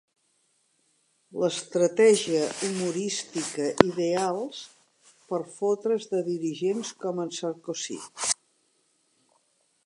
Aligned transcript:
L'estratègia 1.41 2.47
humorística 2.67 3.67
ideals 3.89 4.63
per 5.29 5.41
fotre's 5.59 6.09
de 6.15 6.23
dirigents 6.31 6.95
com 7.05 7.23
en 7.27 7.31
Sarkozy. 7.43 8.01